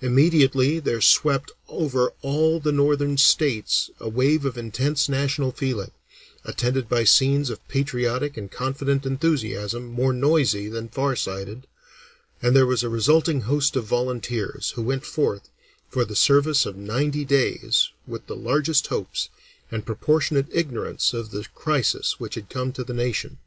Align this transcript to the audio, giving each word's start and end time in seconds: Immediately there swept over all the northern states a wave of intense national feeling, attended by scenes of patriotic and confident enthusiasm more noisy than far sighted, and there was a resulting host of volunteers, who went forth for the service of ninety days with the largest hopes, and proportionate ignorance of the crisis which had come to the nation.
Immediately 0.00 0.78
there 0.78 1.00
swept 1.00 1.50
over 1.68 2.12
all 2.22 2.60
the 2.60 2.70
northern 2.70 3.18
states 3.18 3.90
a 3.98 4.08
wave 4.08 4.44
of 4.44 4.56
intense 4.56 5.08
national 5.08 5.50
feeling, 5.50 5.90
attended 6.44 6.88
by 6.88 7.02
scenes 7.02 7.50
of 7.50 7.66
patriotic 7.66 8.36
and 8.36 8.48
confident 8.52 9.04
enthusiasm 9.04 9.86
more 9.86 10.12
noisy 10.12 10.68
than 10.68 10.88
far 10.88 11.16
sighted, 11.16 11.66
and 12.40 12.54
there 12.54 12.64
was 12.64 12.84
a 12.84 12.88
resulting 12.88 13.40
host 13.40 13.74
of 13.74 13.84
volunteers, 13.86 14.70
who 14.76 14.82
went 14.82 15.04
forth 15.04 15.48
for 15.90 16.04
the 16.04 16.14
service 16.14 16.64
of 16.64 16.76
ninety 16.76 17.24
days 17.24 17.90
with 18.06 18.24
the 18.28 18.36
largest 18.36 18.86
hopes, 18.86 19.30
and 19.68 19.84
proportionate 19.84 20.46
ignorance 20.52 21.12
of 21.12 21.32
the 21.32 21.44
crisis 21.56 22.20
which 22.20 22.36
had 22.36 22.48
come 22.48 22.70
to 22.72 22.84
the 22.84 22.94
nation. 22.94 23.38